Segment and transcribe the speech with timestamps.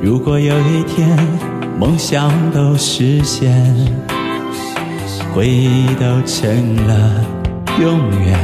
[0.00, 1.18] 如果有一天
[1.76, 3.52] 梦想都实现，
[5.34, 7.24] 回忆都成了
[7.80, 8.38] 永远，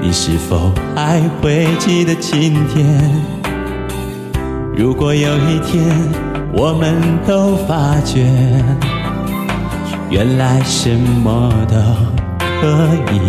[0.00, 2.86] 你是否还会记得今天？
[4.76, 5.84] 如果有一天
[6.52, 6.94] 我们
[7.26, 8.24] 都发觉，
[10.08, 11.76] 原来什么都
[12.60, 13.20] 可以，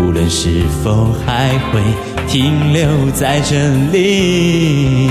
[0.00, 1.80] 无论是否还会
[2.28, 3.56] 停留在这
[3.90, 5.10] 里。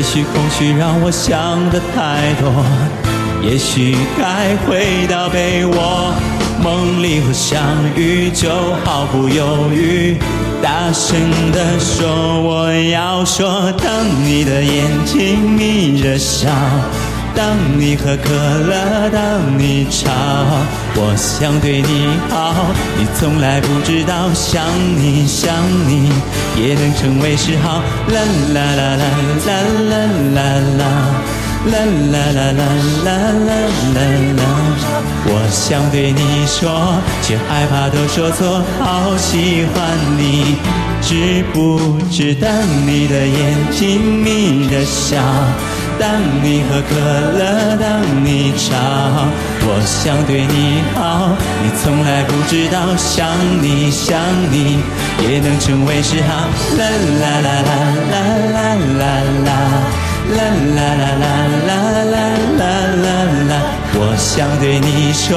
[0.00, 2.64] 也许空虚让我想得太多。
[3.42, 6.14] 也许该回到被窝，
[6.58, 7.60] 梦里和相
[7.94, 8.48] 遇就
[8.82, 10.16] 毫不犹豫，
[10.62, 11.20] 大声
[11.52, 13.70] 地说我要说。
[13.72, 16.48] 当你的眼睛眯着笑，
[17.34, 20.10] 当你喝可乐，当你吵，
[20.96, 22.66] 我想对你好，
[22.98, 24.62] 你从来不知道，想
[24.96, 25.54] 你想
[25.86, 26.10] 你
[26.56, 27.82] 也能成为嗜好。
[28.08, 28.20] 啦
[28.54, 29.04] 啦啦啦
[29.46, 29.50] 啦
[29.90, 29.94] 啦
[30.34, 30.38] 啦
[30.78, 30.82] 啦。
[31.60, 32.64] 啦啦啦啦
[33.04, 33.08] 啦
[33.44, 33.52] 啦
[33.94, 34.00] 啦
[34.38, 34.42] 啦！
[35.26, 39.76] 我想对你说，却害怕都说错，好喜欢
[40.16, 40.56] 你，
[41.02, 41.78] 知不
[42.10, 42.34] 知？
[42.34, 42.50] 当
[42.86, 45.18] 你的眼睛眯着笑，
[46.00, 46.08] 当
[46.42, 46.96] 你喝可
[47.38, 48.74] 乐，当你吵，
[49.62, 51.28] 我想对你好，
[51.62, 53.28] 你从来不知道，想
[53.60, 54.16] 你想
[54.50, 54.80] 你
[55.22, 56.48] 也能成为嗜好。
[56.78, 56.82] 啦
[57.20, 57.72] 啦啦啦
[58.10, 58.16] 啦
[58.56, 58.58] 啦
[58.98, 59.02] 啦
[59.44, 59.48] 啦。
[60.30, 60.38] 啦
[60.76, 61.26] 啦啦啦
[61.66, 61.70] 啦
[62.04, 62.64] 啦啦
[63.02, 63.08] 啦
[63.50, 63.52] 啦！
[63.94, 65.28] 我想对你说，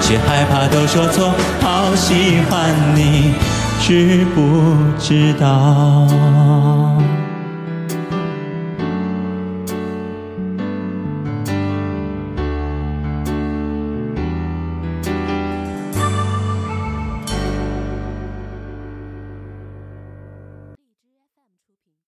[0.00, 3.34] 却害怕都说错，好喜欢你，
[3.80, 6.08] 知不知道？